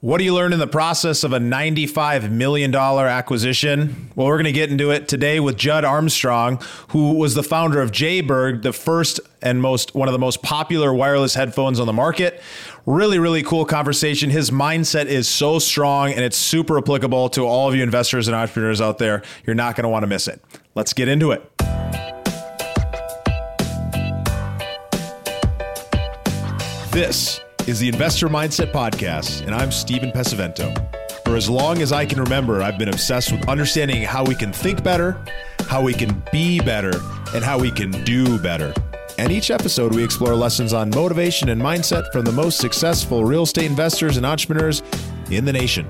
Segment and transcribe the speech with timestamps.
[0.00, 4.10] What do you learn in the process of a $95 million acquisition?
[4.14, 7.80] Well, we're going to get into it today with Judd Armstrong, who was the founder
[7.80, 11.94] of Jaybird, the first and most one of the most popular wireless headphones on the
[11.94, 12.42] market.
[12.84, 14.28] Really, really cool conversation.
[14.28, 18.36] His mindset is so strong and it's super applicable to all of you investors and
[18.36, 19.22] entrepreneurs out there.
[19.46, 20.42] You're not going to want to miss it.
[20.74, 21.42] Let's get into it.
[26.90, 30.72] This is the Investor Mindset Podcast, and I'm Stephen Pesavento.
[31.24, 34.52] For as long as I can remember, I've been obsessed with understanding how we can
[34.52, 35.20] think better,
[35.68, 36.92] how we can be better,
[37.34, 38.72] and how we can do better.
[39.18, 43.42] And each episode, we explore lessons on motivation and mindset from the most successful real
[43.42, 44.84] estate investors and entrepreneurs
[45.32, 45.88] in the nation.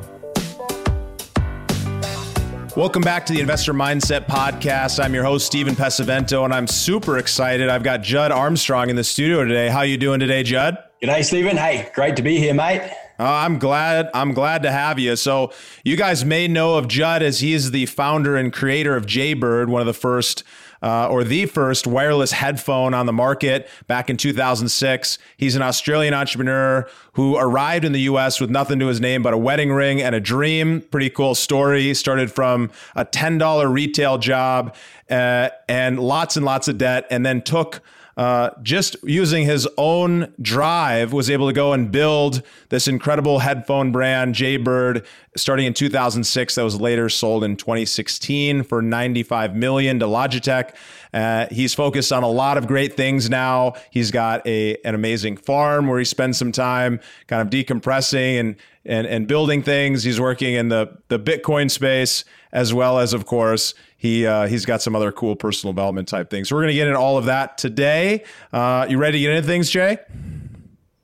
[2.74, 5.02] Welcome back to the Investor Mindset Podcast.
[5.02, 7.68] I'm your host, Stephen Pesavento, and I'm super excited.
[7.68, 9.68] I've got Judd Armstrong in the studio today.
[9.68, 10.85] How you doing today, Judd?
[11.02, 11.58] G'day, Stephen.
[11.58, 12.80] Hey, great to be here, mate.
[13.18, 14.08] Uh, I'm glad.
[14.14, 15.14] I'm glad to have you.
[15.16, 15.52] So,
[15.84, 19.68] you guys may know of Judd as he is the founder and creator of Jaybird,
[19.68, 20.42] one of the first
[20.82, 25.18] uh, or the first wireless headphone on the market back in 2006.
[25.36, 29.34] He's an Australian entrepreneur who arrived in the US with nothing to his name but
[29.34, 30.80] a wedding ring and a dream.
[30.80, 31.92] Pretty cool story.
[31.92, 34.74] Started from a $10 retail job
[35.10, 37.82] uh, and lots and lots of debt, and then took
[38.16, 43.92] uh, just using his own drive, was able to go and build this incredible headphone
[43.92, 45.04] brand, Jaybird,
[45.36, 46.54] starting in 2006.
[46.54, 50.74] That was later sold in 2016 for 95 million to Logitech.
[51.12, 53.74] Uh, he's focused on a lot of great things now.
[53.90, 58.56] He's got a an amazing farm where he spends some time kind of decompressing and
[58.86, 60.04] and and building things.
[60.04, 64.66] He's working in the the Bitcoin space as well as, of course, he uh, he's
[64.66, 66.48] got some other cool personal development type things.
[66.48, 68.24] So we're going to get into all of that today.
[68.52, 69.98] Uh, you ready to get into things, Jay?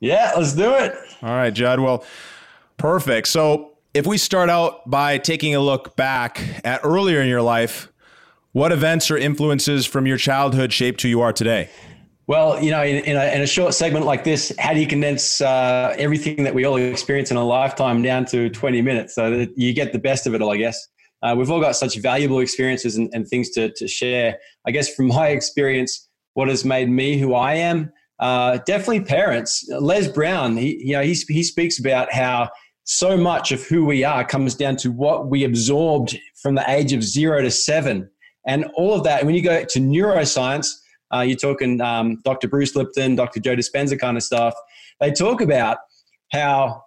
[0.01, 0.95] Yeah, let's do it.
[1.23, 1.81] All right, Judd.
[1.81, 2.05] Well,
[2.77, 3.29] perfect.
[3.29, 7.89] So if we start out by taking a look back at earlier in your life,
[8.53, 11.71] what events or influences from your childhood shaped who you are today?
[12.27, 14.87] Well, you know, in, in, a, in a short segment like this, how do you
[14.87, 19.31] condense uh, everything that we all experience in a lifetime down to 20 minutes so
[19.37, 20.89] that you get the best of it all, I guess?
[21.23, 24.39] Uh, we've all got such valuable experiences and, and, things to, to share.
[24.67, 29.65] I guess from my experience, what has made me who I am, uh, definitely parents.
[29.69, 32.51] Les Brown, he, you know, he, he speaks about how
[32.85, 36.93] so much of who we are comes down to what we absorbed from the age
[36.93, 38.11] of zero to seven.
[38.47, 40.69] And all of that, when you go to neuroscience,
[41.15, 42.49] uh, you're talking um, Dr.
[42.49, 43.39] Bruce Lipton, Dr.
[43.39, 44.55] Joe Dispenza kind of stuff,
[45.01, 45.79] they talk about
[46.33, 46.83] how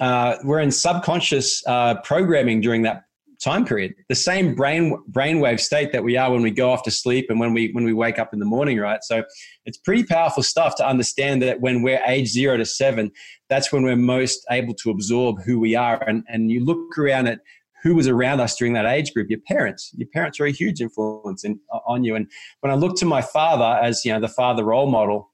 [0.00, 3.04] uh, we're in subconscious uh, programming during that
[3.38, 3.94] time period.
[4.08, 7.38] The same brain brainwave state that we are when we go off to sleep and
[7.38, 9.02] when we when we wake up in the morning, right?
[9.02, 9.24] So
[9.64, 13.12] it's pretty powerful stuff to understand that when we're age zero to seven,
[13.48, 16.02] that's when we're most able to absorb who we are.
[16.02, 17.40] And and you look around at
[17.82, 20.80] who was around us during that age group your parents your parents are a huge
[20.80, 22.26] influence in, on you and
[22.60, 25.30] when i look to my father as you know the father role model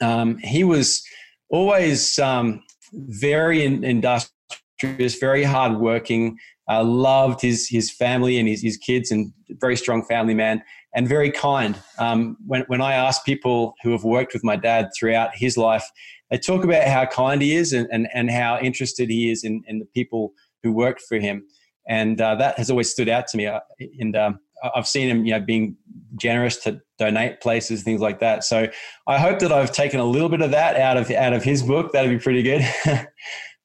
[0.00, 1.02] um, he was
[1.50, 6.36] always um, very industrious very hardworking
[6.68, 10.62] uh, loved his his family and his, his kids and very strong family man
[10.94, 11.76] and very kind.
[11.98, 15.84] Um, when when I ask people who have worked with my dad throughout his life,
[16.30, 19.62] they talk about how kind he is and and, and how interested he is in,
[19.66, 20.32] in the people
[20.62, 21.44] who worked for him,
[21.88, 23.46] and uh, that has always stood out to me.
[23.46, 23.60] Uh,
[23.98, 24.38] and um,
[24.74, 25.76] I've seen him, you know, being
[26.16, 28.44] generous to donate places, things like that.
[28.44, 28.68] So
[29.06, 31.62] I hope that I've taken a little bit of that out of out of his
[31.62, 31.92] book.
[31.92, 32.66] That'd be pretty good.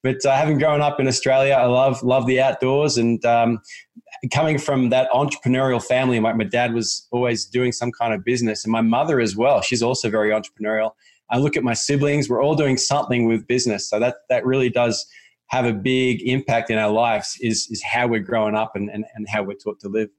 [0.02, 3.60] But uh, having grown up in Australia, I love love the outdoors and um,
[4.32, 6.20] coming from that entrepreneurial family.
[6.20, 9.62] My, my dad was always doing some kind of business, and my mother as well.
[9.62, 10.92] She's also very entrepreneurial.
[11.30, 13.90] I look at my siblings; we're all doing something with business.
[13.90, 15.06] So that that really does
[15.48, 17.38] have a big impact in our lives.
[17.42, 20.10] Is is how we're growing up and, and, and how we're taught to live.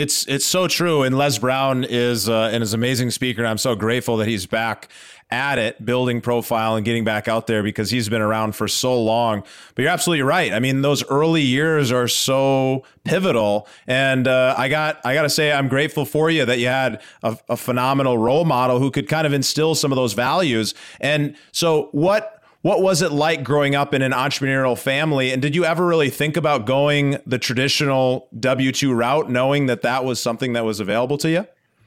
[0.00, 3.74] It's it's so true, and Les Brown is uh, an amazing speaker, and I'm so
[3.74, 4.88] grateful that he's back
[5.30, 8.98] at it, building profile and getting back out there because he's been around for so
[8.98, 9.42] long.
[9.74, 10.54] But you're absolutely right.
[10.54, 15.28] I mean, those early years are so pivotal, and uh, I got I got to
[15.28, 19.06] say I'm grateful for you that you had a, a phenomenal role model who could
[19.06, 20.72] kind of instill some of those values.
[21.02, 25.32] And so, what what was it like growing up in an entrepreneurial family?
[25.32, 29.82] And did you ever really think about going the traditional W 2 route, knowing that
[29.82, 31.46] that was something that was available to you?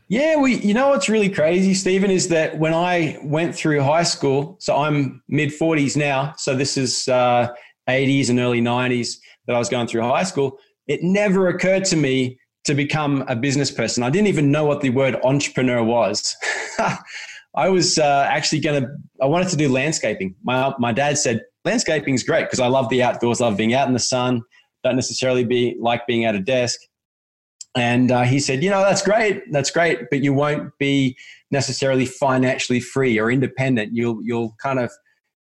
[0.09, 0.55] Yeah, we.
[0.55, 4.75] You know what's really crazy, Stephen, is that when I went through high school, so
[4.75, 7.53] I'm mid forties now, so this is uh,
[7.87, 9.17] 80s and early 90s
[9.47, 10.59] that I was going through high school.
[10.87, 14.03] It never occurred to me to become a business person.
[14.03, 16.35] I didn't even know what the word entrepreneur was.
[17.55, 18.89] I was uh, actually going to,
[19.21, 20.35] I wanted to do landscaping.
[20.43, 23.87] My, my dad said, landscaping is great because I love the outdoors, love being out
[23.87, 24.41] in the sun,
[24.83, 26.79] don't necessarily be like being at a desk.
[27.75, 31.15] And uh, he said, you know, that's great, that's great, but you won't be
[31.51, 33.95] necessarily financially free or independent.
[33.95, 34.91] You'll, you'll kind of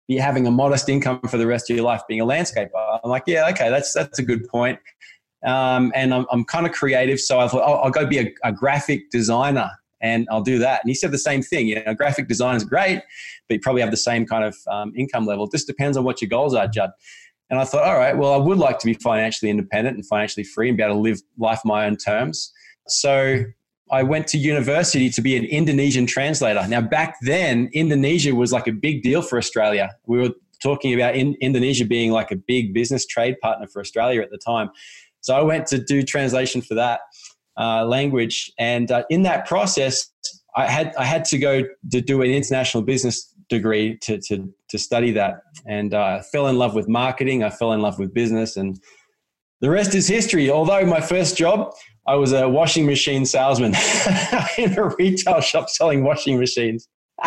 [0.06, 3.00] be having a modest income for the rest of your life being a landscaper.
[3.02, 4.78] I'm like, yeah, okay, that's, that's a good point.
[5.44, 7.20] Um, and I'm, I'm kind of creative.
[7.20, 10.82] So I thought, oh, I'll go be a, a graphic designer and I'll do that.
[10.82, 11.66] And he said the same thing.
[11.68, 13.02] You know, graphic design is great,
[13.48, 15.44] but you probably have the same kind of um, income level.
[15.44, 16.90] It just depends on what your goals are, Judd.
[17.50, 20.44] And I thought, all right, well, I would like to be financially independent and financially
[20.44, 22.52] free and be able to live life my own terms.
[22.86, 23.44] So
[23.90, 26.66] I went to university to be an Indonesian translator.
[26.68, 29.90] Now, back then, Indonesia was like a big deal for Australia.
[30.06, 30.30] We were
[30.62, 34.38] talking about in, Indonesia being like a big business trade partner for Australia at the
[34.38, 34.70] time.
[35.22, 37.00] So I went to do translation for that
[37.58, 40.10] uh, language, and uh, in that process,
[40.56, 44.78] I had I had to go to do an international business degree to to to
[44.78, 47.42] study that, and uh, I fell in love with marketing.
[47.42, 48.80] I fell in love with business, and
[49.60, 50.50] the rest is history.
[50.50, 51.74] Although my first job,
[52.06, 53.74] I was a washing machine salesman
[54.58, 56.88] in a retail shop selling washing machines.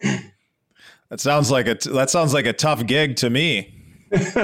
[0.00, 3.81] that sounds like a that sounds like a tough gig to me.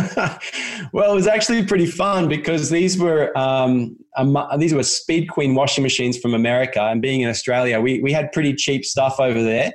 [0.93, 3.99] well, it was actually pretty fun because these were um,
[4.57, 8.33] these were Speed Queen washing machines from America, and being in Australia, we we had
[8.33, 9.73] pretty cheap stuff over there.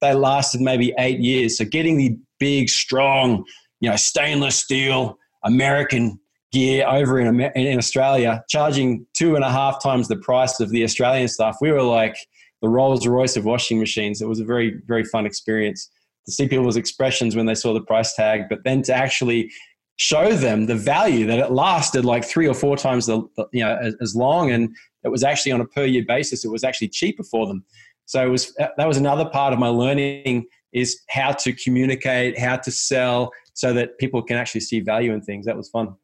[0.00, 1.58] They lasted maybe eight years.
[1.58, 3.44] So getting the big, strong,
[3.80, 6.18] you know, stainless steel American
[6.50, 10.82] gear over in in Australia, charging two and a half times the price of the
[10.82, 12.16] Australian stuff, we were like
[12.62, 14.20] the Rolls Royce of washing machines.
[14.20, 15.88] It was a very very fun experience
[16.26, 19.50] to see people's expressions when they saw the price tag, but then to actually
[19.96, 23.78] show them the value that it lasted like three or four times the, you know
[23.80, 24.68] as, as, long and
[25.04, 27.64] it was actually on a per year basis it was actually cheaper for them.
[28.04, 32.56] So it was that was another part of my learning is how to communicate how
[32.56, 35.46] to sell so that people can actually see value in things.
[35.46, 35.96] That was fun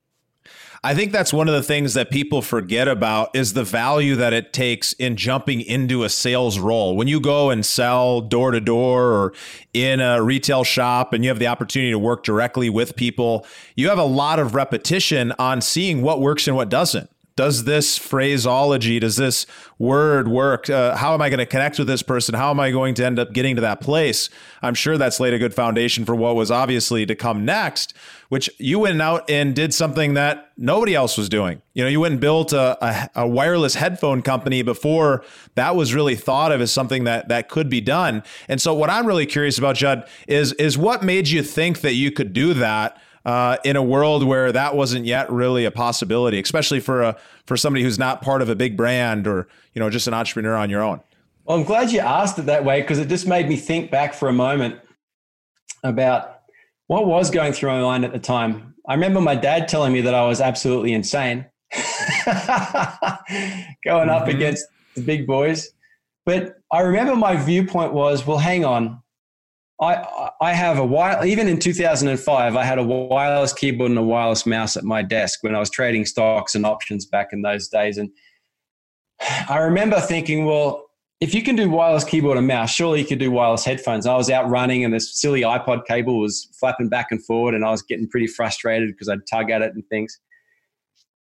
[0.85, 4.33] I think that's one of the things that people forget about is the value that
[4.33, 6.97] it takes in jumping into a sales role.
[6.97, 9.33] When you go and sell door to door or
[9.73, 13.47] in a retail shop and you have the opportunity to work directly with people,
[13.77, 17.97] you have a lot of repetition on seeing what works and what doesn't does this
[17.97, 19.47] phraseology, does this
[19.79, 20.69] word work?
[20.69, 22.35] Uh, how am I going to connect with this person?
[22.35, 24.29] How am I going to end up getting to that place?
[24.61, 27.95] I'm sure that's laid a good foundation for what was obviously to come next,
[28.33, 31.61] which you went out and did something that nobody else was doing.
[31.75, 35.23] You know, you went and built a, a, a wireless headphone company before
[35.55, 38.23] that was really thought of as something that that could be done.
[38.49, 41.93] And so, what I'm really curious about, Judd, is is what made you think that
[41.93, 42.99] you could do that?
[43.27, 47.59] uh, in a world where that wasn't yet really a possibility, especially for a for
[47.59, 50.71] somebody who's not part of a big brand or you know just an entrepreneur on
[50.71, 51.01] your own.
[51.45, 54.15] Well, I'm glad you asked it that way because it just made me think back
[54.15, 54.81] for a moment
[55.85, 56.42] about
[56.87, 58.75] what was going through my mind at the time.
[58.89, 61.85] I remember my dad telling me that I was absolutely insane, going
[64.09, 64.31] up mm-hmm.
[64.31, 65.71] against the big boys.
[66.25, 69.03] But I remember my viewpoint was, well, hang on,
[69.83, 74.03] I I have a while even in 2005 I had a wireless keyboard and a
[74.03, 77.69] wireless mouse at my desk when I was trading stocks and options back in those
[77.69, 78.11] days and
[79.49, 80.87] I remember thinking well
[81.23, 84.17] if you can do wireless keyboard and mouse surely you could do wireless headphones I
[84.17, 87.71] was out running and this silly iPod cable was flapping back and forward and I
[87.71, 90.19] was getting pretty frustrated because I'd tug at it and things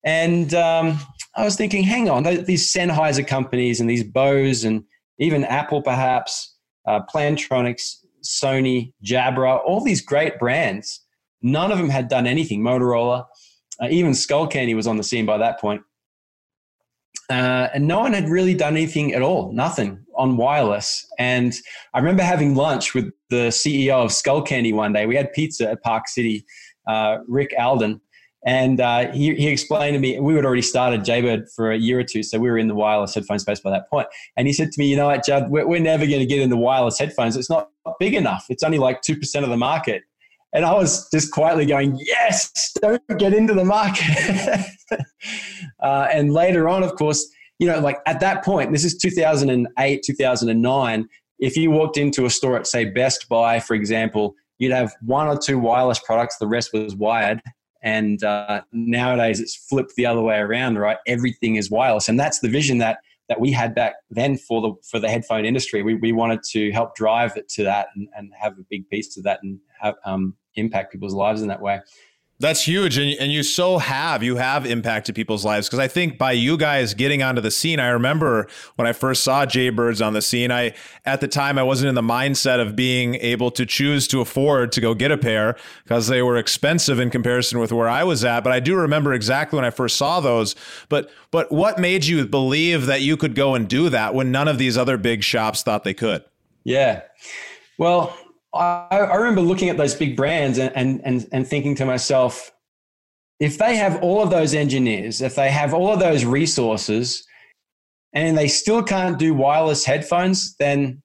[0.04, 0.98] and um,
[1.36, 4.84] I was thinking hang on these Sennheiser companies and these Bose and
[5.18, 11.00] even Apple perhaps uh, Plantronics Sony, Jabra, all these great brands.
[11.42, 12.60] None of them had done anything.
[12.60, 13.24] Motorola,
[13.80, 15.82] uh, even Skullcandy was on the scene by that point.
[17.30, 21.06] Uh, and no one had really done anything at all, nothing on wireless.
[21.18, 21.54] And
[21.94, 25.06] I remember having lunch with the CEO of Skullcandy one day.
[25.06, 26.44] We had pizza at Park City,
[26.88, 28.00] uh, Rick Alden,
[28.44, 32.00] and uh, he, he explained to me, we had already started Jaybird for a year
[32.00, 34.08] or two, so we were in the wireless headphone space by that point.
[34.36, 36.40] And he said to me, you know what, Judd, we're, we're never going to get
[36.40, 37.36] into wireless headphones.
[37.36, 37.68] It's not
[37.98, 38.46] big enough.
[38.48, 40.02] It's only like 2% of the market.
[40.52, 44.66] And I was just quietly going, yes, don't get into the market.
[45.80, 47.28] uh, and later on, of course,
[47.58, 51.08] you know, like at that point, this is 2008, 2009.
[51.38, 55.28] If you walked into a store at, say, Best Buy, for example, you'd have one
[55.28, 57.40] or two wireless products, the rest was wired.
[57.82, 60.98] And uh, nowadays it's flipped the other way around, right?
[61.06, 62.08] Everything is wireless.
[62.08, 65.44] And that's the vision that that we had back then for the for the headphone
[65.44, 65.82] industry.
[65.82, 69.16] We, we wanted to help drive it to that and, and have a big piece
[69.16, 71.80] of that and have um, impact people's lives in that way.
[72.40, 72.96] That's huge.
[72.96, 75.68] And, and you so have, you have impacted people's lives.
[75.68, 79.22] Cause I think by you guys getting onto the scene, I remember when I first
[79.22, 82.74] saw Jaybirds on the scene, I, at the time, I wasn't in the mindset of
[82.74, 85.54] being able to choose to afford to go get a pair
[85.84, 88.42] because they were expensive in comparison with where I was at.
[88.42, 90.56] But I do remember exactly when I first saw those.
[90.88, 94.48] But, but what made you believe that you could go and do that when none
[94.48, 96.24] of these other big shops thought they could?
[96.64, 97.02] Yeah.
[97.76, 98.16] Well,
[98.52, 102.52] I, I remember looking at those big brands and, and, and, and thinking to myself,
[103.38, 107.26] if they have all of those engineers, if they have all of those resources,
[108.12, 111.02] and they still can't do wireless headphones, then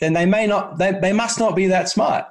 [0.00, 2.24] then they may not they, they must not be that smart.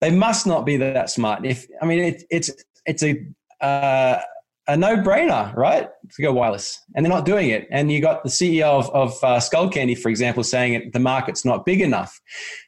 [0.00, 1.44] They must not be that smart.
[1.44, 2.50] If I mean it, it's
[2.86, 3.26] it's a
[3.60, 4.20] uh,
[4.68, 5.88] a no brainer, right?
[6.14, 7.66] To go wireless, and they're not doing it.
[7.70, 11.44] And you got the CEO of, of uh, Skullcandy, for example, saying it, the market's
[11.44, 12.20] not big enough.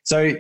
[0.03, 0.35] So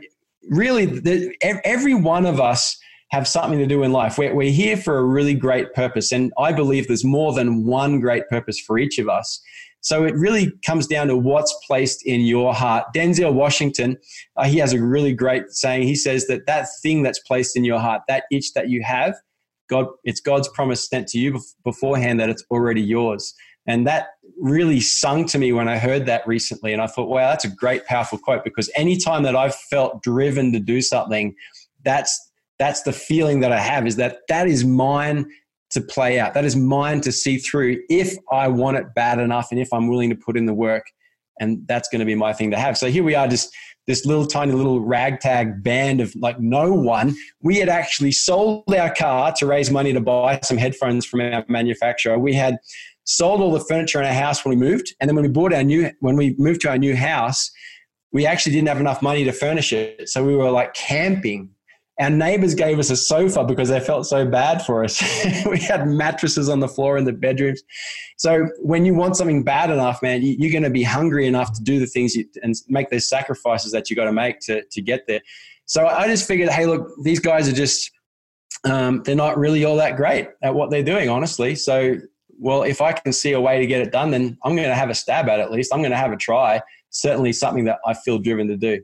[0.50, 2.76] really, the, every one of us
[3.10, 4.18] have something to do in life.
[4.18, 8.00] We're, we're here for a really great purpose, and I believe there's more than one
[8.00, 9.40] great purpose for each of us.
[9.80, 12.86] So it really comes down to what's placed in your heart.
[12.94, 13.98] Denzel Washington,
[14.36, 15.82] uh, he has a really great saying.
[15.82, 19.14] He says that that thing that's placed in your heart, that itch that you have
[19.68, 23.34] God, it's God's promise sent to you beforehand that it's already yours.
[23.66, 26.72] And that really sung to me when I heard that recently.
[26.72, 30.52] And I thought, wow, that's a great, powerful quote because anytime that I've felt driven
[30.52, 31.34] to do something,
[31.82, 35.26] that's that's the feeling that I have is that that is mine
[35.70, 36.34] to play out.
[36.34, 39.88] That is mine to see through if I want it bad enough and if I'm
[39.88, 40.84] willing to put in the work.
[41.40, 42.78] And that's going to be my thing to have.
[42.78, 43.52] So here we are, just
[43.86, 47.14] this little tiny little ragtag band of like no one.
[47.42, 51.44] We had actually sold our car to raise money to buy some headphones from our
[51.48, 52.18] manufacturer.
[52.18, 52.58] We had
[53.04, 55.52] sold all the furniture in our house when we moved, and then when we bought
[55.52, 57.50] our new when we moved to our new house,
[58.12, 60.08] we actually didn't have enough money to furnish it.
[60.08, 61.50] So we were like camping
[62.00, 65.00] our neighbors gave us a sofa because they felt so bad for us.
[65.46, 67.62] we had mattresses on the floor in the bedrooms.
[68.16, 71.52] So when you want something bad enough, man, you, are going to be hungry enough
[71.52, 74.64] to do the things you, and make those sacrifices that you got to make to
[74.64, 75.20] to get there.
[75.66, 77.90] So I just figured, hey, look, these guys are just
[78.64, 81.54] um, they're not really all that great at what they're doing, honestly.
[81.54, 81.96] So
[82.38, 84.74] well, if I can see a way to get it done, then I'm going to
[84.74, 85.42] have a stab at it.
[85.42, 86.60] At least I'm going to have a try.
[86.90, 88.82] Certainly, something that I feel driven to do.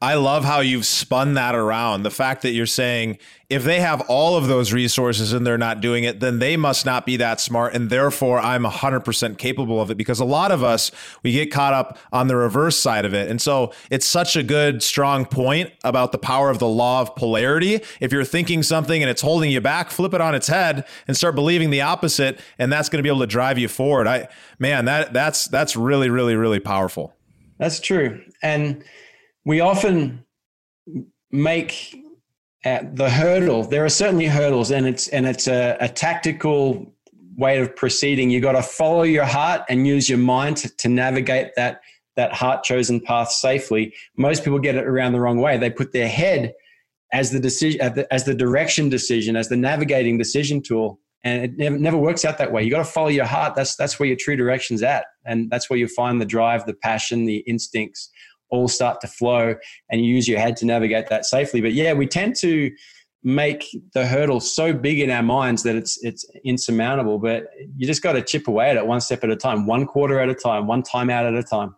[0.00, 2.04] I love how you've spun that around.
[2.04, 5.80] The fact that you're saying if they have all of those resources and they're not
[5.80, 7.74] doing it, then they must not be that smart.
[7.74, 10.92] And therefore, I'm 100% capable of it because a lot of us,
[11.24, 13.28] we get caught up on the reverse side of it.
[13.28, 17.16] And so it's such a good, strong point about the power of the law of
[17.16, 17.80] polarity.
[17.98, 21.16] If you're thinking something and it's holding you back, flip it on its head and
[21.16, 22.38] start believing the opposite.
[22.56, 24.06] And that's going to be able to drive you forward.
[24.06, 24.28] I,
[24.60, 27.16] man, that that's, that's really, really, really powerful.
[27.58, 28.22] That's true.
[28.42, 28.84] And,
[29.44, 30.24] we often
[31.30, 31.96] make
[32.64, 33.64] the hurdle.
[33.64, 36.92] There are certainly hurdles, and it's and it's a, a tactical
[37.36, 38.30] way of proceeding.
[38.30, 41.80] You got to follow your heart and use your mind to, to navigate that
[42.16, 43.94] that heart chosen path safely.
[44.16, 45.56] Most people get it around the wrong way.
[45.56, 46.52] They put their head
[47.12, 47.80] as the decision
[48.10, 52.38] as the direction decision as the navigating decision tool and it never, never works out
[52.38, 55.06] that way you got to follow your heart that's that's where your true direction's at
[55.24, 58.10] and that's where you find the drive the passion the instincts
[58.50, 59.54] all start to flow
[59.90, 61.60] and you use your head to navigate that safely.
[61.60, 62.70] But yeah, we tend to
[63.24, 67.18] make the hurdle so big in our minds that it's it's insurmountable.
[67.18, 69.86] But you just got to chip away at it one step at a time, one
[69.86, 71.74] quarter at a time, one time out at a time.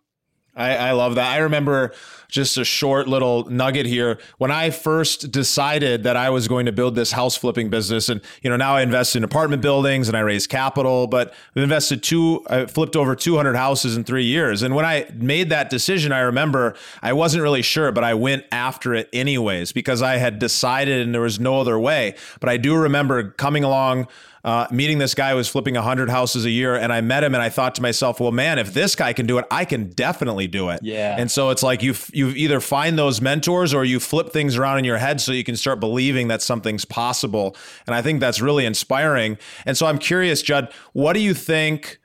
[0.61, 1.27] I, I, love that.
[1.27, 1.93] I remember
[2.29, 4.19] just a short little nugget here.
[4.39, 8.21] When I first decided that I was going to build this house flipping business, and
[8.43, 12.03] you know, now I invest in apartment buildings and I raise capital, but I've invested
[12.03, 14.63] two, I flipped over 200 houses in three years.
[14.63, 18.45] And when I made that decision, I remember I wasn't really sure, but I went
[18.53, 22.15] after it anyways because I had decided and there was no other way.
[22.39, 24.09] But I do remember coming along
[24.45, 26.75] uh, meeting this guy who was flipping 100 houses a year.
[26.75, 29.27] And I met him and I thought to myself, well, man, if this guy can
[29.27, 30.81] do it, I can definitely do it.
[30.83, 31.17] Yeah.
[31.19, 34.79] And so it's like you you either find those mentors or you flip things around
[34.79, 37.57] in your head so you can start believing that something's possible.
[37.87, 39.39] And I think that's really inspiring.
[39.67, 41.99] And so I'm curious, Judd, what do you think,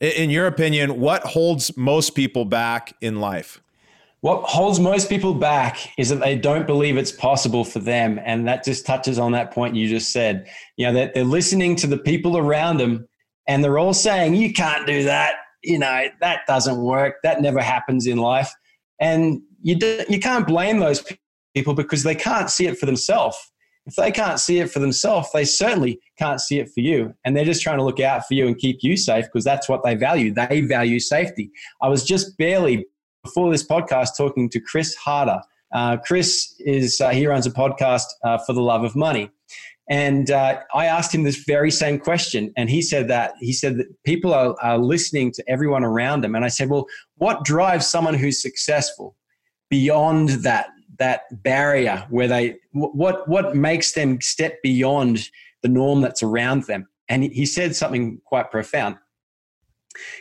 [0.00, 3.60] in your opinion, what holds most people back in life?
[4.22, 8.20] What holds most people back is that they don't believe it's possible for them.
[8.24, 10.48] And that just touches on that point you just said.
[10.76, 13.08] You know, that they're listening to the people around them
[13.48, 15.34] and they're all saying, you can't do that.
[15.64, 17.16] You know, that doesn't work.
[17.24, 18.48] That never happens in life.
[19.00, 21.04] And you, do, you can't blame those
[21.52, 23.36] people because they can't see it for themselves.
[23.86, 27.12] If they can't see it for themselves, they certainly can't see it for you.
[27.24, 29.68] And they're just trying to look out for you and keep you safe because that's
[29.68, 30.32] what they value.
[30.32, 31.50] They value safety.
[31.82, 32.86] I was just barely
[33.22, 35.40] before this podcast talking to Chris Harder,
[35.72, 39.30] Uh, Chris is uh, he runs a podcast uh, for the love of money,
[39.88, 43.78] and uh, I asked him this very same question, and he said that he said
[43.78, 46.86] that people are, are listening to everyone around them, and I said, well,
[47.16, 49.16] what drives someone who's successful
[49.70, 50.66] beyond that
[50.98, 55.30] that barrier where they what what makes them step beyond
[55.62, 56.86] the norm that's around them?
[57.08, 58.96] And he said something quite profound.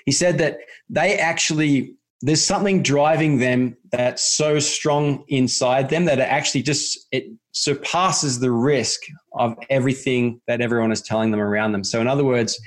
[0.05, 6.19] He said that they actually there's something driving them that's so strong inside them that
[6.19, 9.01] it actually just it surpasses the risk
[9.33, 11.83] of everything that everyone is telling them around them.
[11.83, 12.59] So in other words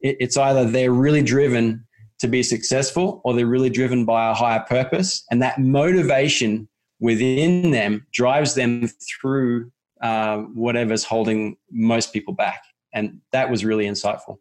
[0.00, 1.84] it, it's either they're really driven
[2.18, 5.24] to be successful or they're really driven by a higher purpose.
[5.30, 8.88] And that motivation within them drives them
[9.20, 9.70] through
[10.00, 12.62] uh, whatever's holding most people back.
[12.92, 14.38] And that was really insightful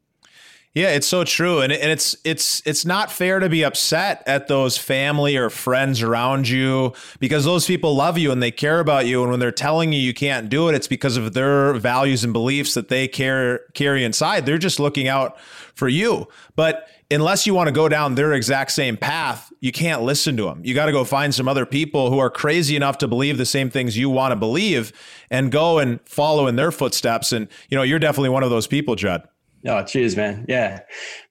[0.76, 4.50] yeah, it's so true, and and it's it's it's not fair to be upset at
[4.50, 9.06] those family or friends around you because those people love you and they care about
[9.06, 12.26] you, and when they're telling you you can't do it, it's because of their values
[12.26, 14.46] and beliefs that they care carry inside.
[14.46, 15.40] They're just looking out
[15.76, 16.28] for you,
[16.58, 20.44] but unless you want to go down their exact same path, you can't listen to
[20.44, 20.60] them.
[20.66, 23.46] You got to go find some other people who are crazy enough to believe the
[23.46, 24.92] same things you want to believe
[25.30, 27.32] and go and follow in their footsteps.
[27.32, 29.28] And, you know, you're definitely one of those people, Judd.
[29.68, 30.46] Oh, cheers, man.
[30.48, 30.82] Yeah.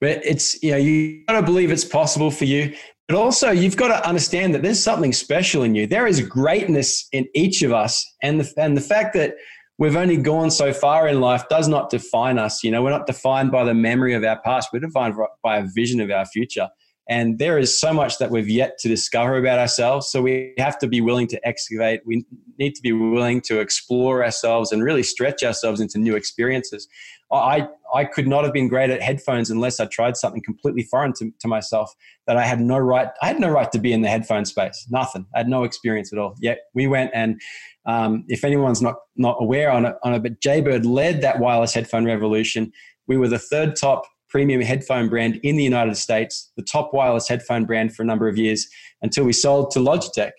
[0.00, 2.74] But it's, you know, you got to believe it's possible for you.
[3.06, 5.86] But also, you've got to understand that there's something special in you.
[5.86, 8.04] There is greatness in each of us.
[8.22, 9.36] And the, and the fact that
[9.78, 12.64] we've only gone so far in life does not define us.
[12.64, 15.66] You know, we're not defined by the memory of our past, we're defined by a
[15.74, 16.70] vision of our future.
[17.08, 20.08] And there is so much that we've yet to discover about ourselves.
[20.08, 22.00] So we have to be willing to excavate.
[22.06, 22.24] We
[22.58, 26.88] need to be willing to explore ourselves and really stretch ourselves into new experiences.
[27.32, 31.12] I, I could not have been great at headphones unless I tried something completely foreign
[31.14, 31.92] to, to myself
[32.26, 33.08] that I had no right.
[33.22, 34.86] I had no right to be in the headphone space.
[34.90, 35.26] Nothing.
[35.34, 36.36] I had no experience at all.
[36.40, 37.40] Yet we went and
[37.86, 41.74] um, if anyone's not not aware on it, on it, but Jaybird led that wireless
[41.74, 42.72] headphone revolution.
[43.06, 47.28] We were the third top premium headphone brand in the United States, the top wireless
[47.28, 48.66] headphone brand for a number of years
[49.02, 50.32] until we sold to Logitech.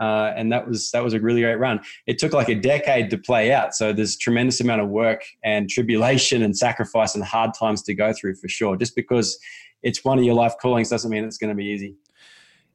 [0.00, 1.80] Uh, and that was that was a really great run.
[2.06, 5.68] It took like a decade to play out, so there's tremendous amount of work and
[5.68, 8.76] tribulation and sacrifice and hard times to go through for sure.
[8.76, 9.38] Just because
[9.82, 11.96] it's one of your life callings doesn't mean it's going to be easy.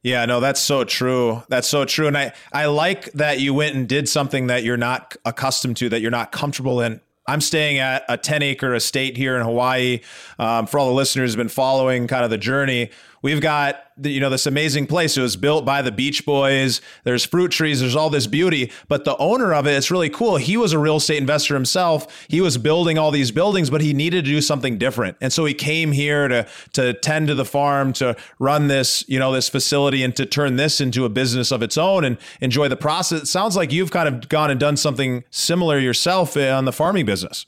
[0.03, 1.43] Yeah, no, that's so true.
[1.47, 2.07] That's so true.
[2.07, 5.89] And I, I like that you went and did something that you're not accustomed to,
[5.89, 7.01] that you're not comfortable in.
[7.27, 9.99] I'm staying at a 10 acre estate here in Hawaii.
[10.39, 12.89] Um, for all the listeners who've been following kind of the journey,
[13.21, 15.17] we've got you know this amazing place.
[15.17, 16.81] It was built by the Beach Boys.
[17.03, 17.79] There's fruit trees.
[17.79, 18.71] There's all this beauty.
[18.87, 20.37] But the owner of it, it's really cool.
[20.37, 22.25] He was a real estate investor himself.
[22.27, 25.17] He was building all these buildings, but he needed to do something different.
[25.21, 29.19] And so he came here to to tend to the farm, to run this you
[29.19, 32.67] know this facility, and to turn this into a business of its own and enjoy
[32.67, 33.23] the process.
[33.23, 36.73] It sounds like you've kind of gone and done something similar yourself eh, on the
[36.73, 37.45] farming business.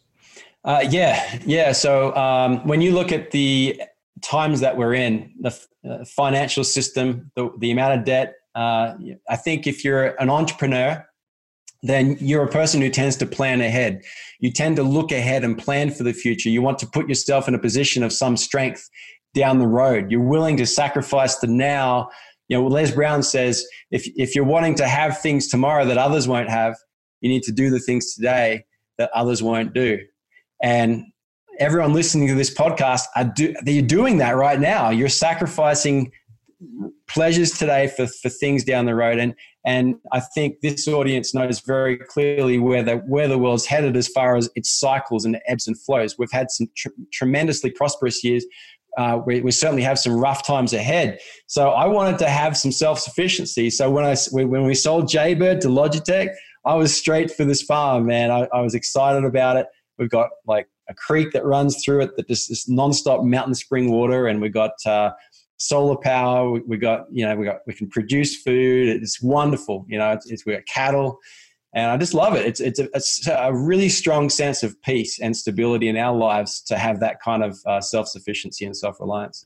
[0.65, 1.73] Uh, yeah, yeah.
[1.73, 3.81] So um, when you look at the
[4.23, 5.59] times that we're in, the
[5.89, 8.36] uh, financial system, the, the amount of debt.
[8.55, 8.95] Uh,
[9.29, 11.05] I think if you're an entrepreneur,
[11.83, 14.01] then you're a person who tends to plan ahead.
[14.39, 16.49] You tend to look ahead and plan for the future.
[16.49, 18.89] You want to put yourself in a position of some strength
[19.33, 20.09] down the road.
[20.09, 22.09] You're willing to sacrifice the now.
[22.47, 26.27] You know, Les Brown says if, if you're wanting to have things tomorrow that others
[26.27, 26.75] won't have,
[27.19, 28.65] you need to do the things today
[28.97, 29.99] that others won't do.
[30.62, 31.05] And
[31.60, 34.89] everyone listening to this podcast are do, you're doing that right now.
[34.89, 36.12] You're sacrificing
[37.08, 39.20] pleasures today for, for things down the road.
[39.20, 39.36] And,
[39.66, 44.08] and I think this audience knows very clearly where the, where the world's headed as
[44.08, 46.18] far as its cycles and ebbs and flows.
[46.18, 48.46] We've had some tr- tremendously prosperous years.
[48.98, 51.18] Uh, we, we, certainly have some rough times ahead.
[51.48, 53.72] So I wanted to have some self-sufficiency.
[53.72, 56.30] So when I when we sold Jaybird to Logitech,
[56.63, 58.30] I was straight for this farm, man.
[58.30, 59.66] I, I was excited about it.
[59.98, 63.91] We've got like a creek that runs through it that just this nonstop mountain spring
[63.91, 65.12] water, and we got uh,
[65.58, 66.52] solar power.
[66.52, 69.02] We, we, got you know we got we can produce food.
[69.02, 69.86] It's wonderful.
[69.88, 71.19] You know, it's, it's we got cattle,
[71.74, 72.46] and I just love it.
[72.46, 76.62] It's it's a, it's a, really strong sense of peace and stability in our lives
[76.63, 79.46] to have that kind of uh, self sufficiency and self reliance.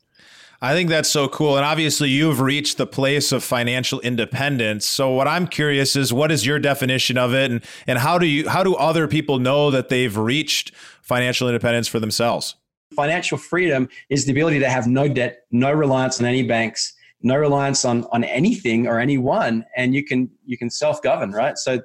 [0.61, 1.55] I think that's so cool.
[1.55, 4.87] And obviously, you've reached the place of financial independence.
[4.87, 8.25] So, what I'm curious is, what is your definition of it, and and how do
[8.25, 12.55] you how do other people know that they've reached financial independence for themselves?
[12.95, 17.35] Financial freedom is the ability to have no debt, no reliance on any banks, no
[17.35, 21.57] reliance on on anything or anyone, and you can you can self govern, right?
[21.59, 21.81] So,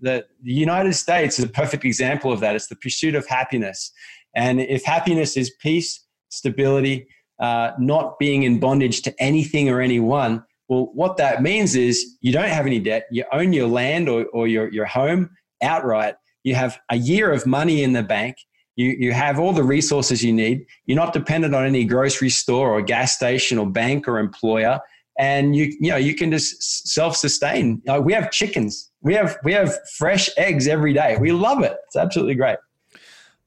[0.00, 2.56] the, the United States is a perfect example of that.
[2.56, 3.92] It's the pursuit of happiness,
[4.34, 7.06] and if happiness is peace, stability
[7.40, 12.32] uh, not being in bondage to anything or anyone, Well, what that means is you
[12.32, 13.06] don't have any debt.
[13.10, 16.14] You own your land or, or your, your home outright.
[16.44, 18.36] You have a year of money in the bank.
[18.76, 20.64] You, you have all the resources you need.
[20.86, 24.78] You're not dependent on any grocery store or gas station or bank or employer.
[25.18, 27.82] And you, you know, you can just self-sustain.
[27.84, 28.92] Like we have chickens.
[29.02, 31.16] We have, we have fresh eggs every day.
[31.20, 31.76] We love it.
[31.88, 32.58] It's absolutely great.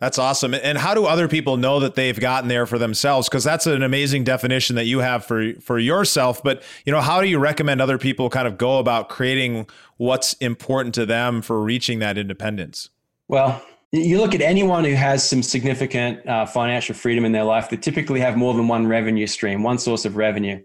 [0.03, 0.53] That's awesome.
[0.53, 3.29] And how do other people know that they've gotten there for themselves?
[3.29, 6.43] Because that's an amazing definition that you have for for yourself.
[6.43, 10.33] But you know, how do you recommend other people kind of go about creating what's
[10.41, 12.89] important to them for reaching that independence?
[13.29, 13.63] Well,
[13.93, 17.77] you look at anyone who has some significant uh, financial freedom in their life, they
[17.77, 20.61] typically have more than one revenue stream, one source of revenue.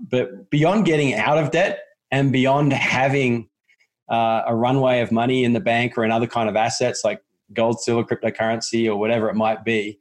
[0.00, 1.78] But beyond getting out of debt
[2.10, 3.50] and beyond having
[4.10, 7.22] uh, a runway of money in the bank or in other kind of assets like
[7.52, 9.98] gold, silver, cryptocurrency, or whatever it might be,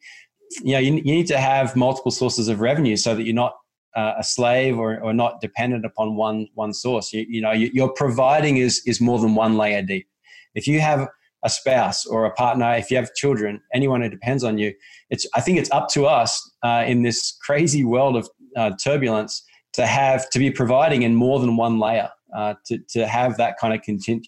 [0.62, 3.56] you know, you, you need to have multiple sources of revenue so that you're not
[3.96, 7.14] uh, a slave or, or not dependent upon one one source.
[7.14, 10.08] You, you know, you, your providing is is more than one layer deep.
[10.56, 11.08] If you have
[11.44, 14.74] a spouse or a partner, if you have children, anyone who depends on you,
[15.10, 19.44] it's I think it's up to us uh, in this crazy world of uh, turbulence
[19.74, 23.58] to have to be providing in more than one layer uh, to to have that
[23.60, 23.82] kind of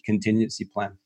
[0.04, 0.96] contingency plan.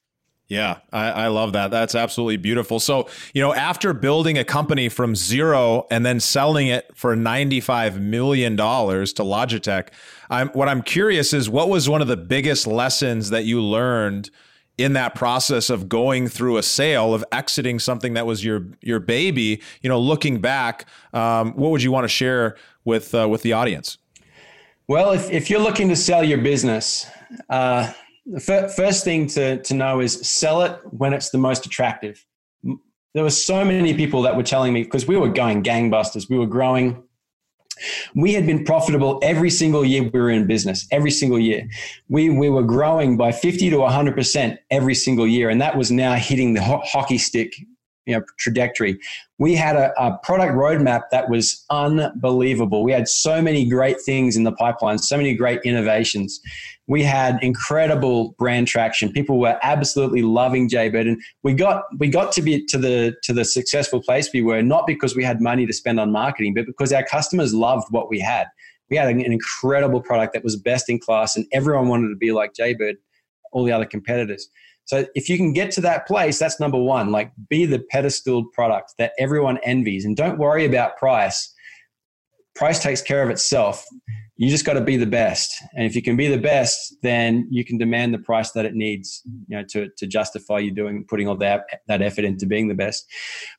[0.48, 1.72] Yeah, I, I, love that.
[1.72, 2.78] That's absolutely beautiful.
[2.78, 7.98] So, you know, after building a company from zero and then selling it for $95
[7.98, 9.88] million to Logitech,
[10.30, 14.30] I'm, what I'm curious is what was one of the biggest lessons that you learned
[14.78, 19.00] in that process of going through a sale, of exiting something that was your your
[19.00, 19.62] baby?
[19.80, 23.52] You know, looking back, um, what would you want to share with uh, with the
[23.52, 23.98] audience?
[24.88, 27.06] Well, if, if you're looking to sell your business,
[27.48, 27.92] uh,
[28.26, 28.40] the
[28.76, 32.24] first thing to, to know is sell it when it's the most attractive.
[33.14, 36.36] There were so many people that were telling me because we were going gangbusters, we
[36.36, 37.02] were growing.
[38.14, 41.68] We had been profitable every single year we were in business, every single year.
[42.08, 45.50] We, we were growing by 50 to 100% every single year.
[45.50, 47.52] And that was now hitting the ho- hockey stick
[48.06, 48.98] you know, trajectory.
[49.38, 52.84] We had a, a, product roadmap that was unbelievable.
[52.84, 56.40] We had so many great things in the pipeline, so many great innovations.
[56.88, 59.10] We had incredible brand traction.
[59.10, 63.32] People were absolutely loving Jaybird, and we got we got to be to the to
[63.32, 66.66] the successful place we were not because we had money to spend on marketing, but
[66.66, 68.46] because our customers loved what we had.
[68.88, 72.30] We had an incredible product that was best in class, and everyone wanted to be
[72.30, 72.96] like Jaybird,
[73.52, 74.48] all the other competitors.
[74.86, 77.10] So if you can get to that place, that's number one.
[77.10, 81.52] Like be the pedestal product that everyone envies and don't worry about price.
[82.54, 83.84] Price takes care of itself.
[84.36, 85.50] You just got to be the best.
[85.74, 88.74] And if you can be the best, then you can demand the price that it
[88.74, 92.68] needs, you know, to, to justify you doing putting all that that effort into being
[92.68, 93.06] the best.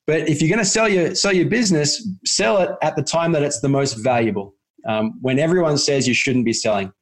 [0.06, 3.32] But if you're going to sell your sell your business, sell it at the time
[3.32, 4.54] that it's the most valuable.
[4.88, 6.94] Um, when everyone says you shouldn't be selling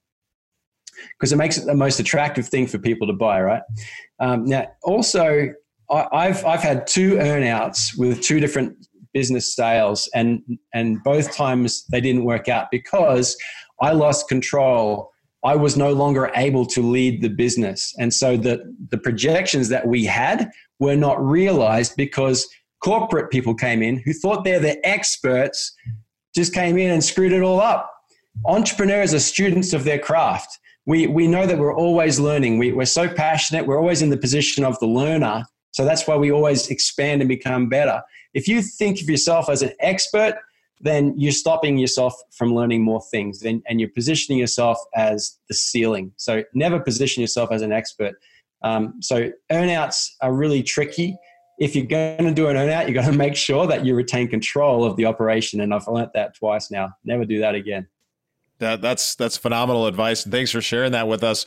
[1.20, 3.62] because it makes it the most attractive thing for people to buy, right?
[4.20, 5.50] Um, now, also,
[5.90, 8.76] I, have I've had two earnouts with two different
[9.14, 10.42] business sales, and
[10.74, 13.36] and both times they didn't work out because
[13.82, 15.12] I lost control.
[15.44, 19.88] I was no longer able to lead the business, and so the the projections that
[19.88, 22.48] we had were not realized because
[22.84, 25.74] corporate people came in who thought they're the experts,
[26.36, 27.92] just came in and screwed it all up.
[28.46, 32.58] Entrepreneurs are students of their craft we, we know that we're always learning.
[32.58, 33.66] We, we're so passionate.
[33.66, 35.46] We're always in the position of the learner.
[35.72, 38.02] So that's why we always expand and become better.
[38.34, 40.36] If you think of yourself as an expert,
[40.86, 45.54] then you're stopping yourself from learning more things and, and you're positioning yourself as the
[45.56, 46.12] ceiling.
[46.18, 48.14] So never position yourself as an expert.
[48.62, 51.18] Um, so earnouts are really tricky.
[51.60, 54.28] If you're going to do an earnout, you've got to make sure that you retain
[54.28, 55.60] control of the operation.
[55.60, 56.92] And I've learned that twice now.
[57.04, 57.88] Never do that again.
[58.60, 61.46] That that's that's phenomenal advice, thanks for sharing that with us.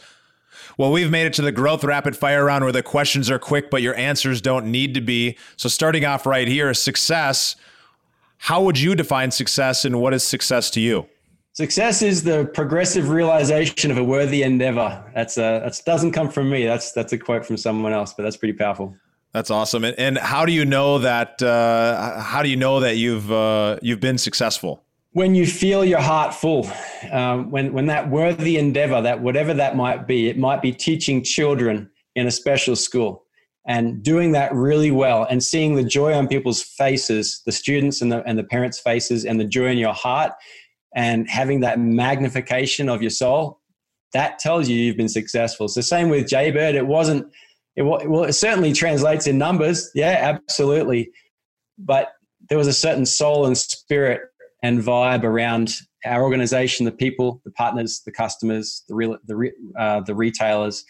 [0.77, 3.71] Well, we've made it to the growth rapid fire round where the questions are quick,
[3.71, 5.39] but your answers don't need to be.
[5.57, 7.57] So, starting off right here, success.
[8.39, 11.07] How would you define success, and what is success to you?
[11.53, 15.05] Success is the progressive realization of a worthy endeavor.
[15.15, 16.67] That's a that doesn't come from me.
[16.67, 18.95] That's that's a quote from someone else, but that's pretty powerful.
[19.33, 19.85] That's awesome.
[19.85, 21.43] And, and how do you know that?
[21.43, 24.85] Uh, how do you know that you've uh, you've been successful?
[25.13, 26.71] when you feel your heart full,
[27.11, 31.25] um, when, when that worthy endeavor, that whatever that might be, it might be teaching
[31.25, 33.25] children in a special school
[33.69, 38.11] and doing that really well and seeing the joy on people's faces, the students and
[38.11, 40.33] the, and the parents' faces, and the joy in your heart,
[40.97, 43.61] and having that magnification of your soul,
[44.15, 45.69] that tells you you've been successful.
[45.69, 47.31] So, same with Jaybird, it wasn't,
[47.77, 49.91] it, well, it certainly translates in numbers.
[49.95, 51.11] Yeah, absolutely.
[51.77, 52.09] But
[52.49, 54.23] there was a certain soul and spirit
[54.63, 55.75] and vibe around
[56.07, 60.85] our organization, the people, the partners, the customers, the real, the uh, the retailers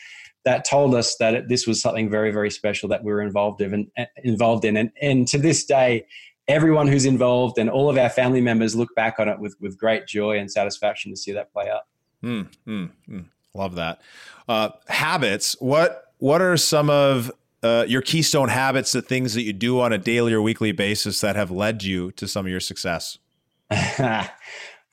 [0.48, 3.60] that told us that it, this was something very very special that we were involved
[3.60, 4.78] in and involved in.
[4.78, 6.06] And, and to this day
[6.48, 9.76] everyone who's involved and all of our family members look back on it with with
[9.76, 11.82] great joy and satisfaction to see that play out.
[12.24, 13.24] Mm, mm, mm.
[13.52, 14.00] love that.
[14.48, 17.30] Uh, habits what what are some of
[17.62, 21.20] uh, your keystone habits the things that you do on a daily or weekly basis
[21.20, 23.18] that have led you to some of your success?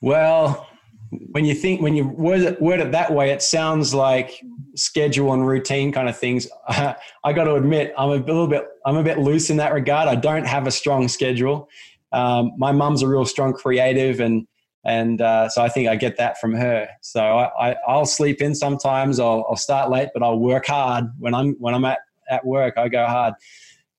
[0.02, 0.68] Well
[1.10, 4.42] when you think when you word it, word it that way, it sounds like
[4.74, 6.48] schedule and routine kind of things.
[6.68, 10.08] I got to admit, I'm a little bit I'm a bit loose in that regard.
[10.08, 11.68] I don't have a strong schedule.
[12.12, 14.46] Um, my mum's a real strong creative, and
[14.84, 16.88] and uh, so I think I get that from her.
[17.00, 19.18] So I, I will sleep in sometimes.
[19.18, 21.98] I'll, I'll start late, but I'll work hard when I'm when I'm at
[22.30, 22.78] at work.
[22.78, 23.34] I go hard.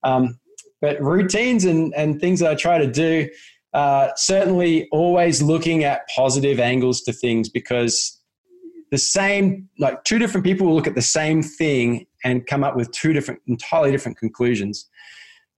[0.02, 0.38] Um,
[0.80, 3.28] but routines and and things that I try to do
[3.74, 8.18] uh, certainly always looking at positive angles to things because
[8.90, 12.76] the same, like two different people will look at the same thing and come up
[12.76, 14.88] with two different, entirely different conclusions.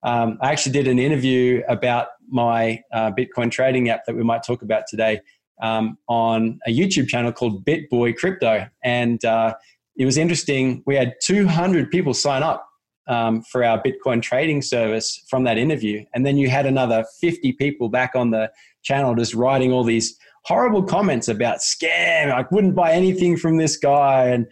[0.02, 4.42] Um, I actually did an interview about my uh, Bitcoin trading app that we might
[4.42, 5.20] talk about today
[5.62, 8.66] um, on a YouTube channel called BitBoy Crypto.
[8.82, 9.54] And uh,
[9.96, 10.82] it was interesting.
[10.86, 12.66] We had 200 people sign up
[13.10, 16.04] um, for our Bitcoin trading service from that interview.
[16.14, 18.50] And then you had another 50 people back on the
[18.82, 22.32] channel just writing all these horrible comments about scam.
[22.32, 24.26] I wouldn't buy anything from this guy.
[24.28, 24.46] And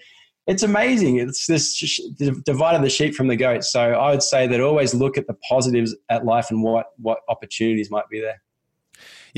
[0.48, 1.18] it's amazing.
[1.18, 1.80] It's this
[2.44, 3.62] divided the sheep from the goat.
[3.62, 7.20] So I would say that always look at the positives at life and what, what
[7.28, 8.42] opportunities might be there.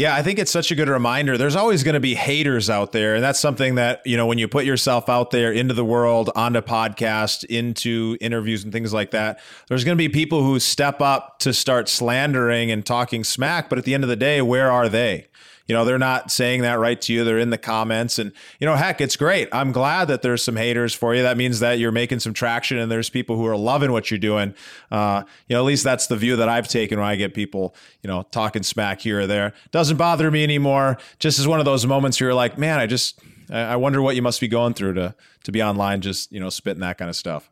[0.01, 1.37] Yeah, I think it's such a good reminder.
[1.37, 3.17] There's always going to be haters out there.
[3.17, 6.31] And that's something that, you know, when you put yourself out there into the world,
[6.35, 11.03] onto podcast, into interviews and things like that, there's going to be people who step
[11.03, 13.69] up to start slandering and talking smack.
[13.69, 15.27] But at the end of the day, where are they?
[15.71, 17.23] You know, they're not saying that right to you.
[17.23, 18.19] They're in the comments.
[18.19, 19.49] And, you know, heck, it's great.
[19.53, 21.23] I'm glad that there's some haters for you.
[21.23, 24.19] That means that you're making some traction and there's people who are loving what you're
[24.19, 24.53] doing.
[24.91, 27.77] Uh, you know, at least that's the view that I've taken when I get people,
[28.03, 29.53] you know, talking smack here or there.
[29.71, 30.99] Doesn't bother me anymore.
[31.21, 34.17] Just as one of those moments where you're like, man, I just, I wonder what
[34.17, 37.09] you must be going through to, to be online, just, you know, spitting that kind
[37.09, 37.49] of stuff.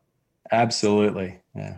[0.50, 1.38] Absolutely.
[1.54, 1.76] Yeah.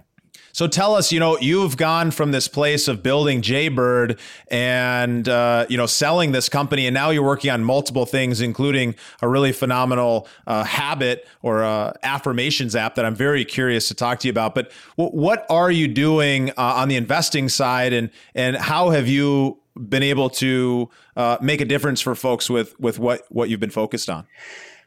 [0.53, 5.67] So tell us, you know, you've gone from this place of building Jaybird and uh,
[5.69, 9.53] you know selling this company, and now you're working on multiple things, including a really
[9.53, 14.33] phenomenal uh, habit or uh, affirmations app that I'm very curious to talk to you
[14.33, 14.55] about.
[14.55, 19.09] But w- what are you doing uh, on the investing side, and and how have
[19.09, 19.59] you
[19.89, 23.71] been able to uh, make a difference for folks with with what what you've been
[23.71, 24.27] focused on?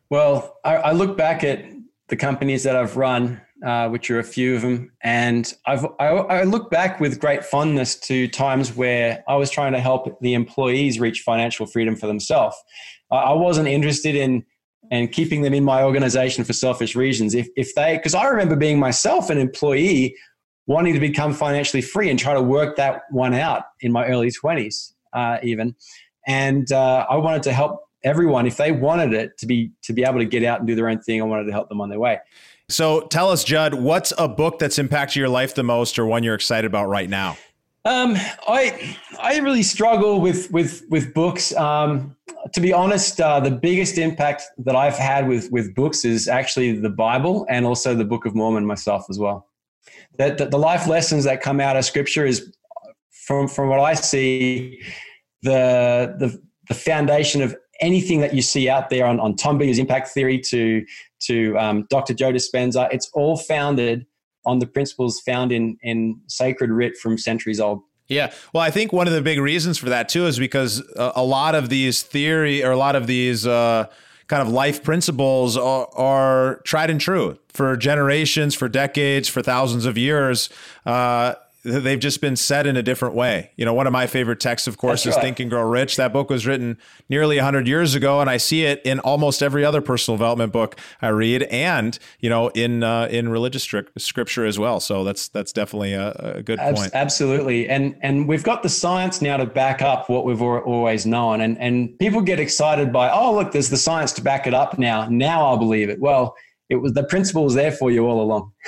[0.10, 1.66] Well, I, I look back at
[2.10, 4.92] the companies that I've run uh, which are a few of them.
[5.02, 9.72] And I've, I, I, look back with great fondness to times where I was trying
[9.72, 12.58] to help the employees reach financial freedom for themselves.
[13.10, 14.44] I, wasn't interested in
[14.92, 17.36] and keeping them in my organization for selfish reasons.
[17.36, 20.18] If, if they, because I remember being myself an employee
[20.66, 24.30] wanting to become financially free and try to work that one out in my early
[24.30, 25.76] 20s, uh, even.
[26.28, 30.04] And uh, I wanted to help everyone if they wanted it to be to be
[30.04, 31.22] able to get out and do their own thing.
[31.22, 32.20] I wanted to help them on their way.
[32.74, 36.24] So tell us, Judd, what's a book that's impacted your life the most or one
[36.24, 37.38] you're excited about right now?
[37.86, 38.16] Um,
[38.48, 41.56] I I really struggle with with with books.
[41.56, 42.16] Um,
[42.54, 46.80] to be honest, uh, the biggest impact that I've had with with books is actually
[46.80, 49.50] the Bible and also the Book of Mormon myself as well.
[50.18, 52.56] That, the life lessons that come out of Scripture is,
[53.12, 54.82] from from what I see,
[55.44, 59.78] the the the foundation of anything that you see out there on, on Tom Bilyeu's
[59.78, 60.86] impact theory to
[61.22, 62.14] to um, Dr.
[62.14, 62.88] Joe Dispenza.
[62.92, 64.06] It's all founded
[64.46, 67.82] on the principles found in in sacred writ from centuries old.
[68.08, 68.34] Yeah.
[68.54, 71.24] Well, I think one of the big reasons for that too is because a, a
[71.24, 73.88] lot of these theory or a lot of these uh,
[74.28, 79.86] kind of life principles are, are, tried and true for generations, for decades, for thousands
[79.86, 80.50] of years.
[80.86, 83.52] Uh, they've just been said in a different way.
[83.56, 85.24] You know, one of my favorite texts, of course, That's is right.
[85.24, 85.96] Think and Grow Rich.
[85.96, 86.78] That book was written
[87.10, 90.78] nearly 100 years ago, and I see it in almost every other personal development book
[91.02, 93.64] I read, and you know, in uh, in religious
[93.98, 94.80] scripture as well.
[94.80, 96.92] So that's that's definitely a, a good point.
[96.94, 101.42] Absolutely, and and we've got the science now to back up what we've always known,
[101.42, 104.78] and and people get excited by, oh, look, there's the science to back it up
[104.78, 105.08] now.
[105.10, 106.00] Now I'll believe it.
[106.00, 106.36] Well,
[106.70, 108.52] it was the principle was there for you all along.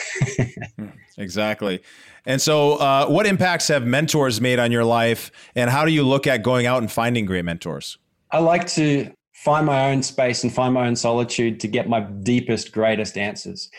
[0.78, 1.82] Hmm, exactly.
[2.26, 6.04] And so, uh, what impacts have mentors made on your life, and how do you
[6.04, 7.98] look at going out and finding great mentors?
[8.32, 12.00] I like to find my own space and find my own solitude to get my
[12.00, 13.70] deepest, greatest answers.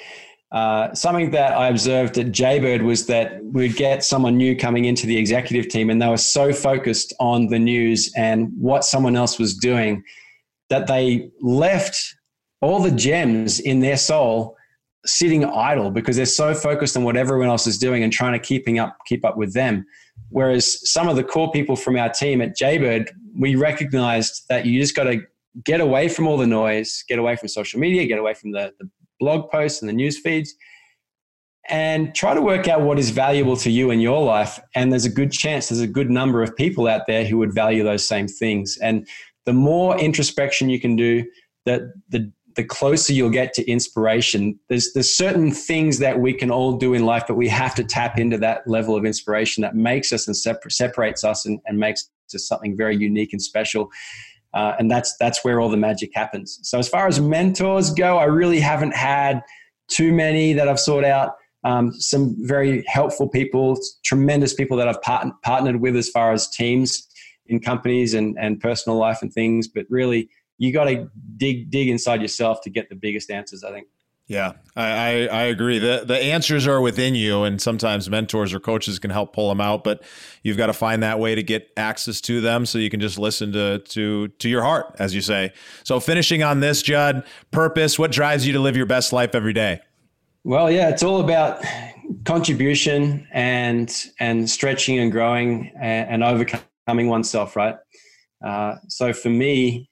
[0.53, 5.07] uh, something that I observed at Jaybird was that we'd get someone new coming into
[5.07, 9.39] the executive team, and they were so focused on the news and what someone else
[9.39, 10.05] was doing
[10.71, 12.15] that they left
[12.61, 14.57] all the gems in their soul
[15.07, 18.39] sitting idle because they're so focused on what everyone else is doing and trying to
[18.39, 19.87] keeping up keep up with them.
[20.31, 24.81] Whereas some of the core people from our team at Jaybird, we recognized that you
[24.81, 25.21] just got to
[25.65, 28.73] get away from all the noise, get away from social media, get away from the,
[28.79, 28.89] the
[29.21, 30.55] blog posts and the news feeds,
[31.69, 34.61] and try to work out what is valuable to you in your life.
[34.75, 37.55] And there's a good chance there's a good number of people out there who would
[37.55, 38.79] value those same things.
[38.79, 39.07] And
[39.45, 41.25] the more introspection you can do,
[41.65, 44.59] the the the closer you'll get to inspiration.
[44.69, 47.85] There's there's certain things that we can all do in life, but we have to
[47.85, 51.79] tap into that level of inspiration that makes us and separ- separates us and, and
[51.79, 53.91] makes us something very unique and special.
[54.55, 56.59] Uh, and that's that's where all the magic happens.
[56.63, 59.43] So as far as mentors go, I really haven't had
[59.89, 61.33] too many that I've sought out.
[61.63, 66.49] Um, some very helpful people, tremendous people that I've part- partnered with as far as
[66.49, 67.07] teams
[67.47, 69.69] in companies and, and personal life and things.
[69.69, 73.65] But really, you got to dig dig inside yourself to get the biggest answers.
[73.65, 73.89] I think.
[74.29, 75.79] Yeah, I, I, I, agree.
[75.79, 79.61] The the answers are within you, and sometimes mentors or coaches can help pull them
[79.61, 79.85] out.
[79.85, 80.03] But
[80.43, 83.21] you've got to find that way to get access to them, so you can just
[83.21, 85.53] listen to to to your heart, as you say.
[85.85, 88.01] So, finishing on this, Judd, purpose.
[88.01, 89.81] What drives you to live your best life every day?
[90.43, 91.65] Well, yeah, it's all about
[92.25, 97.77] contribution and and stretching and growing and, and overcoming oneself, right?
[98.45, 99.89] Uh, so for me,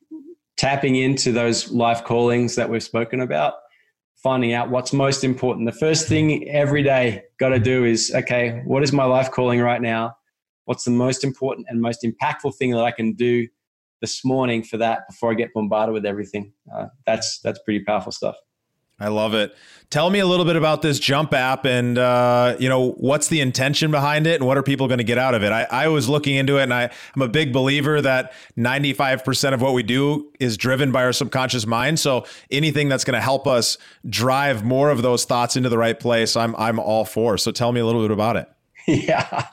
[0.57, 3.55] tapping into those life callings that we've spoken about
[4.25, 5.67] finding out what's most important.
[5.67, 9.61] The first thing every day got to do is okay, what is my life calling
[9.61, 10.17] right now?
[10.64, 13.47] What's the most important and most impactful thing that I can do
[14.01, 16.55] this morning for that before I get bombarded with everything?
[16.75, 18.37] Uh, that's that's pretty powerful stuff.
[19.05, 19.55] I love it.
[19.90, 23.43] Tell me a little bit about this Jump app, and uh, you know what's the
[23.43, 25.53] intention behind it, and what are people going to get out of it?
[25.53, 29.61] I, I was looking into it, and I, I'm a big believer that 95% of
[29.61, 32.01] what we do is driven by our subconscious mind.
[32.01, 33.77] So anything that's going to help us
[34.09, 37.37] drive more of those thoughts into the right place, I'm I'm all for.
[37.37, 38.49] So tell me a little bit about it.
[38.87, 39.47] Yeah.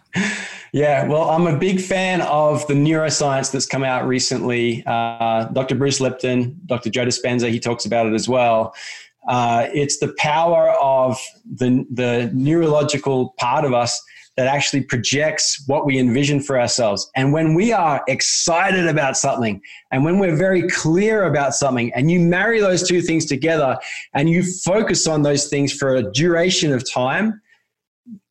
[0.74, 4.84] Yeah, well, I'm a big fan of the neuroscience that's come out recently.
[4.86, 5.76] Uh, Dr.
[5.76, 6.90] Bruce Lipton, Dr.
[6.90, 8.74] Joe Dispenza, he talks about it as well.
[9.28, 14.02] Uh, it's the power of the, the neurological part of us
[14.38, 17.10] that actually projects what we envision for ourselves.
[17.16, 22.10] And when we are excited about something and when we're very clear about something and
[22.10, 23.78] you marry those two things together
[24.14, 27.42] and you focus on those things for a duration of time,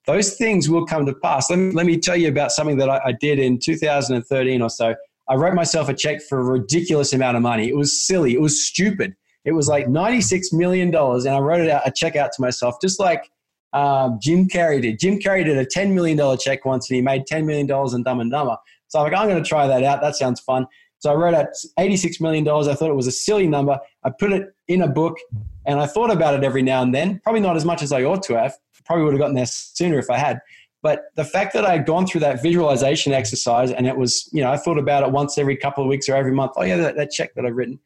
[0.06, 1.50] those things will come to pass.
[1.50, 4.70] Let me, let me tell you about something that I, I did in 2013 or
[4.70, 4.94] so.
[5.28, 7.68] I wrote myself a check for a ridiculous amount of money.
[7.68, 8.32] It was silly.
[8.32, 9.14] It was stupid.
[9.44, 10.94] It was like $96 million.
[10.94, 13.30] And I wrote it out, a check out to myself, just like
[13.72, 14.98] um, Jim Carrey did.
[14.98, 18.20] Jim Carrey did a $10 million check once and he made $10 million in Dumb
[18.20, 18.56] and Dumber.
[18.88, 20.00] So I'm like, I'm going to try that out.
[20.00, 20.66] That sounds fun.
[20.98, 21.46] So I wrote out
[21.78, 22.46] $86 million.
[22.46, 23.78] I thought it was a silly number.
[24.04, 25.16] I put it in a book
[25.64, 27.20] and I thought about it every now and then.
[27.20, 28.54] Probably not as much as I ought to have.
[28.84, 30.40] Probably would have gotten there sooner if I had.
[30.82, 34.42] But the fact that I had gone through that visualization exercise and it was, you
[34.42, 36.52] know, I thought about it once every couple of weeks or every month.
[36.56, 37.78] Oh, yeah, that, that check that I've written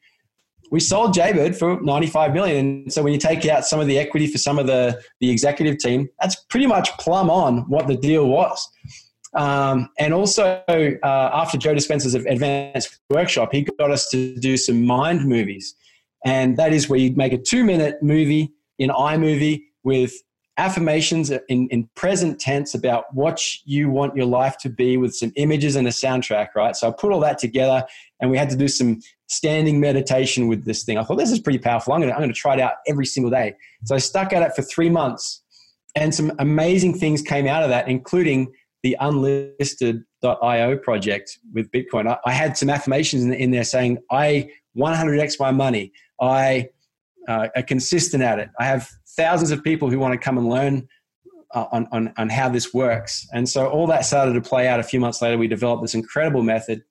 [0.71, 2.89] we sold Jaybird for 95 million.
[2.89, 5.77] So when you take out some of the equity for some of the, the executive
[5.77, 8.69] team, that's pretty much plumb on what the deal was.
[9.35, 14.85] Um, and also, uh, after Joe Dispenza's advanced workshop, he got us to do some
[14.85, 15.75] mind movies.
[16.25, 20.13] And that is where you make a two minute movie in iMovie with
[20.57, 25.31] affirmations in, in present tense about what you want your life to be with some
[25.35, 26.75] images and a soundtrack, right?
[26.75, 27.85] So I put all that together
[28.21, 30.97] and we had to do some standing meditation with this thing.
[30.97, 31.93] I thought this is pretty powerful.
[31.93, 33.55] I'm going to, I'm going to try it out every single day.
[33.83, 35.41] So I stuck at it for three months
[35.95, 38.51] and some amazing things came out of that, including
[38.83, 42.07] the unlisted.io project with Bitcoin.
[42.07, 45.91] I, I had some affirmations in, in, there saying, I 100x my money.
[46.21, 46.69] I
[47.27, 48.49] uh, are consistent at it.
[48.59, 50.87] I have thousands of people who want to come and learn
[51.53, 53.27] uh, on, on, on how this works.
[53.33, 55.37] And so all that started to play out a few months later.
[55.37, 56.83] We developed this incredible method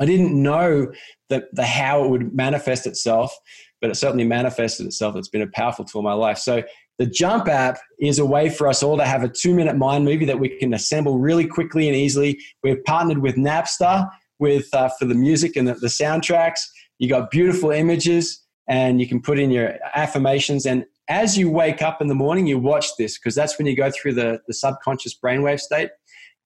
[0.00, 0.92] I didn't know
[1.28, 3.36] that the how it would manifest itself,
[3.80, 5.16] but it certainly manifested itself.
[5.16, 6.38] It's been a powerful tool in my life.
[6.38, 6.62] So
[6.98, 10.24] the Jump app is a way for us all to have a two-minute mind movie
[10.24, 12.40] that we can assemble really quickly and easily.
[12.62, 16.60] We've partnered with Napster with uh, for the music and the, the soundtracks.
[16.98, 20.66] You got beautiful images, and you can put in your affirmations.
[20.66, 23.74] And as you wake up in the morning, you watch this because that's when you
[23.74, 25.90] go through the, the subconscious brainwave state.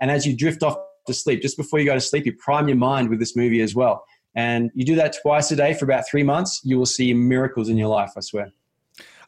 [0.01, 2.69] And as you drift off to sleep, just before you go to sleep, you prime
[2.69, 4.05] your mind with this movie as well.
[4.35, 7.69] And you do that twice a day for about three months, you will see miracles
[7.69, 8.53] in your life, I swear.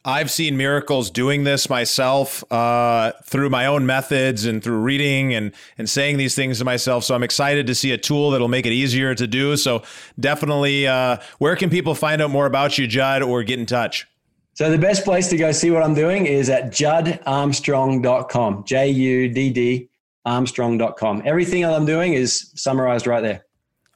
[0.07, 5.51] I've seen miracles doing this myself uh, through my own methods and through reading and
[5.77, 7.03] and saying these things to myself.
[7.03, 9.57] So I'm excited to see a tool that'll make it easier to do.
[9.57, 9.81] So
[10.19, 14.05] definitely, uh, where can people find out more about you, Judd, or get in touch?
[14.53, 18.63] So the best place to go see what I'm doing is at juddarmstrong.com.
[18.65, 19.89] J U D D
[20.25, 21.21] armstrong.com.
[21.25, 23.44] Everything that I'm doing is summarized right there.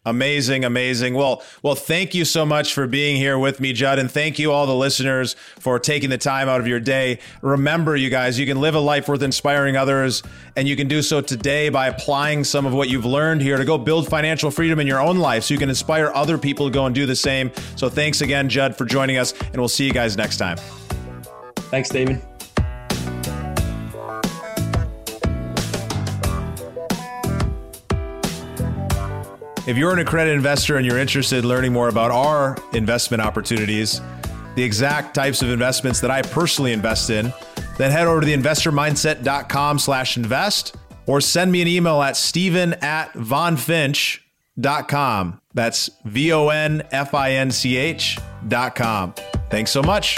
[0.10, 1.14] Amazing, amazing.
[1.14, 4.52] Well, well, thank you so much for being here with me, Judd, and thank you
[4.52, 7.20] all the listeners for taking the time out of your day.
[7.42, 10.24] Remember, you guys, you can live a life worth inspiring others,
[10.56, 13.66] and you can do so today by applying some of what you've learned here to
[13.66, 16.74] go build financial freedom in your own life, so you can inspire other people to
[16.74, 17.52] go and do the same.
[17.76, 20.58] So, thanks again, Judd, for joining us, and we'll see you guys next time.
[21.70, 22.20] Thanks, David.
[29.70, 34.02] If you're an accredited investor and you're interested in learning more about our investment opportunities,
[34.56, 37.32] the exact types of investments that I personally invest in,
[37.78, 42.74] then head over to the investormindset.com slash invest or send me an email at stephen
[42.82, 44.22] at vonfinch.com.
[45.54, 46.88] That's V-O-N-F-I-N-C-H
[48.48, 49.14] dot com.
[49.52, 50.18] Thanks so much.